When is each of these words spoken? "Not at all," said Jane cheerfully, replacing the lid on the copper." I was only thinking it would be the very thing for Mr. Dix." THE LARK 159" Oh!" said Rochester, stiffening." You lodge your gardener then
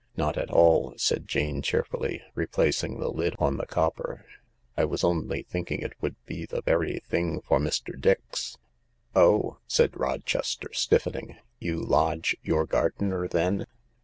"Not 0.17 0.35
at 0.35 0.49
all," 0.49 0.95
said 0.97 1.27
Jane 1.27 1.61
cheerfully, 1.61 2.23
replacing 2.33 2.97
the 2.97 3.11
lid 3.11 3.35
on 3.37 3.57
the 3.57 3.67
copper." 3.67 4.25
I 4.75 4.83
was 4.83 5.03
only 5.03 5.43
thinking 5.43 5.81
it 5.81 5.93
would 6.01 6.15
be 6.25 6.47
the 6.47 6.63
very 6.63 7.01
thing 7.07 7.39
for 7.41 7.59
Mr. 7.59 7.91
Dix." 8.01 8.57
THE 9.13 9.19
LARK 9.25 9.31
159" 9.43 9.53
Oh!" 9.53 9.57
said 9.67 9.93
Rochester, 9.99 10.69
stiffening." 10.73 11.37
You 11.59 11.77
lodge 11.79 12.35
your 12.41 12.65
gardener 12.65 13.27
then 13.27 13.67